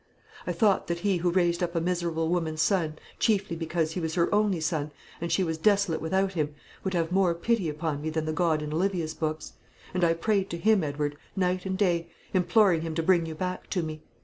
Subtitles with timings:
[0.47, 4.15] I thought that He who raised up a miserable woman's son chiefly because he was
[4.15, 4.89] her only son,
[5.21, 8.63] and she was desolate without him, would have more pity upon me than the God
[8.63, 9.53] in Olivia's books:
[9.93, 13.69] and I prayed to Him, Edward, night and day, imploring Him to bring you back
[13.69, 14.01] to me.